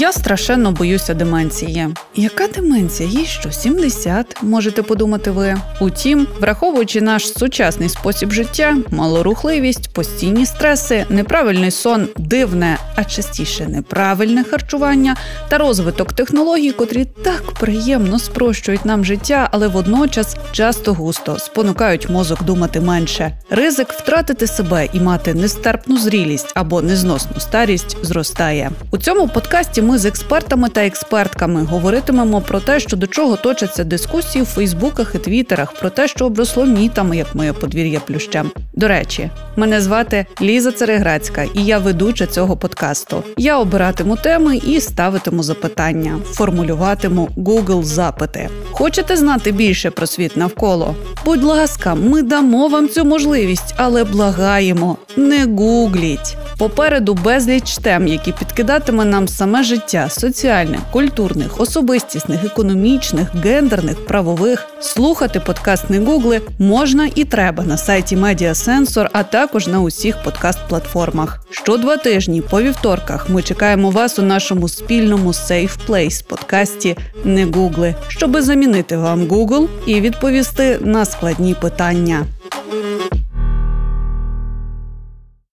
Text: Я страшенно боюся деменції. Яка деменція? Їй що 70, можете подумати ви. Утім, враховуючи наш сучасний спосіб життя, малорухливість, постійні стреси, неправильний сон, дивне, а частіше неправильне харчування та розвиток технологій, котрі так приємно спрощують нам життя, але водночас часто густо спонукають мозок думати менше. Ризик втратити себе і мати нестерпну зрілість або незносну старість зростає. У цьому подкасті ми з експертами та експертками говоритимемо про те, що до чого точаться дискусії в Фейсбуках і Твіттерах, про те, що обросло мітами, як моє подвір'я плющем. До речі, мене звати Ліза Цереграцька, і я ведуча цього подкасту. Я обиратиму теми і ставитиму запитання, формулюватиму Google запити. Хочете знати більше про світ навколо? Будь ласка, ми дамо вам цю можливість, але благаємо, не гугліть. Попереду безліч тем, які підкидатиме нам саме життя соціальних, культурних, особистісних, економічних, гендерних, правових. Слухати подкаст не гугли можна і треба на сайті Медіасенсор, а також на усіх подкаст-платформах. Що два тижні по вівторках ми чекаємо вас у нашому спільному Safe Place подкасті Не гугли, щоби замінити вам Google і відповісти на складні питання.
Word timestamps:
Я 0.00 0.12
страшенно 0.12 0.72
боюся 0.72 1.14
деменції. 1.14 1.88
Яка 2.20 2.46
деменція? 2.46 3.08
Їй 3.08 3.24
що 3.24 3.52
70, 3.52 4.36
можете 4.42 4.82
подумати 4.82 5.30
ви. 5.30 5.56
Утім, 5.80 6.26
враховуючи 6.40 7.00
наш 7.00 7.32
сучасний 7.32 7.88
спосіб 7.88 8.32
життя, 8.32 8.76
малорухливість, 8.90 9.92
постійні 9.92 10.46
стреси, 10.46 11.06
неправильний 11.08 11.70
сон, 11.70 12.08
дивне, 12.16 12.78
а 12.94 13.04
частіше 13.04 13.66
неправильне 13.66 14.44
харчування 14.44 15.16
та 15.48 15.58
розвиток 15.58 16.12
технологій, 16.12 16.72
котрі 16.72 17.04
так 17.04 17.42
приємно 17.60 18.18
спрощують 18.18 18.84
нам 18.84 19.04
життя, 19.04 19.48
але 19.52 19.68
водночас 19.68 20.36
часто 20.52 20.94
густо 20.94 21.38
спонукають 21.38 22.10
мозок 22.10 22.42
думати 22.42 22.80
менше. 22.80 23.38
Ризик 23.50 23.92
втратити 23.92 24.46
себе 24.46 24.88
і 24.92 25.00
мати 25.00 25.34
нестерпну 25.34 25.98
зрілість 25.98 26.52
або 26.54 26.82
незносну 26.82 27.40
старість 27.40 27.96
зростає. 28.02 28.70
У 28.90 28.98
цьому 28.98 29.28
подкасті 29.28 29.82
ми 29.82 29.98
з 29.98 30.04
експертами 30.04 30.68
та 30.68 30.86
експертками 30.86 31.62
говоритимемо 32.08 32.40
про 32.40 32.60
те, 32.60 32.80
що 32.80 32.96
до 32.96 33.06
чого 33.06 33.36
точаться 33.36 33.84
дискусії 33.84 34.44
в 34.44 34.46
Фейсбуках 34.46 35.14
і 35.14 35.18
Твіттерах, 35.18 35.72
про 35.72 35.90
те, 35.90 36.08
що 36.08 36.26
обросло 36.26 36.64
мітами, 36.64 37.16
як 37.16 37.34
моє 37.34 37.52
подвір'я 37.52 38.00
плющем. 38.00 38.50
До 38.74 38.88
речі, 38.88 39.30
мене 39.56 39.80
звати 39.80 40.26
Ліза 40.42 40.72
Цереграцька, 40.72 41.42
і 41.54 41.64
я 41.64 41.78
ведуча 41.78 42.26
цього 42.26 42.56
подкасту. 42.56 43.22
Я 43.36 43.58
обиратиму 43.58 44.16
теми 44.16 44.56
і 44.56 44.80
ставитиму 44.80 45.42
запитання, 45.42 46.18
формулюватиму 46.24 47.28
Google 47.36 47.82
запити. 47.82 48.48
Хочете 48.78 49.16
знати 49.16 49.52
більше 49.52 49.90
про 49.90 50.06
світ 50.06 50.36
навколо? 50.36 50.94
Будь 51.24 51.42
ласка, 51.42 51.94
ми 51.94 52.22
дамо 52.22 52.68
вам 52.68 52.88
цю 52.88 53.04
можливість, 53.04 53.74
але 53.76 54.04
благаємо, 54.04 54.96
не 55.16 55.44
гугліть. 55.44 56.36
Попереду 56.58 57.14
безліч 57.14 57.78
тем, 57.78 58.08
які 58.08 58.32
підкидатиме 58.32 59.04
нам 59.04 59.28
саме 59.28 59.62
життя 59.62 60.08
соціальних, 60.10 60.80
культурних, 60.92 61.60
особистісних, 61.60 62.44
економічних, 62.44 63.34
гендерних, 63.34 64.06
правових. 64.06 64.66
Слухати 64.80 65.40
подкаст 65.40 65.90
не 65.90 65.98
гугли 65.98 66.40
можна 66.58 67.10
і 67.14 67.24
треба 67.24 67.64
на 67.64 67.76
сайті 67.76 68.16
Медіасенсор, 68.16 69.10
а 69.12 69.22
також 69.22 69.66
на 69.66 69.80
усіх 69.80 70.16
подкаст-платформах. 70.24 71.38
Що 71.50 71.76
два 71.76 71.96
тижні 71.96 72.42
по 72.42 72.62
вівторках 72.62 73.28
ми 73.28 73.42
чекаємо 73.42 73.90
вас 73.90 74.18
у 74.18 74.22
нашому 74.22 74.68
спільному 74.68 75.30
Safe 75.30 75.76
Place 75.88 76.24
подкасті 76.28 76.96
Не 77.24 77.44
гугли, 77.44 77.94
щоби 78.08 78.42
замінити 78.42 78.67
вам 78.96 79.20
Google 79.20 79.68
і 79.86 80.00
відповісти 80.00 80.78
на 80.80 81.04
складні 81.04 81.54
питання. 81.54 82.26